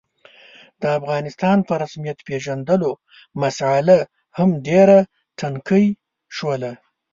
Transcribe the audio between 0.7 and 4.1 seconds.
د افغانستان په رسمیت پېژندلو مسعله